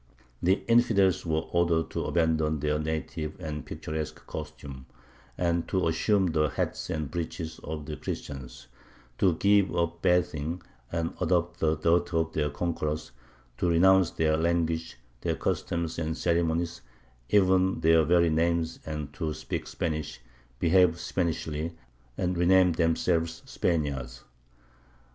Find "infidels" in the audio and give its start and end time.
0.67-1.27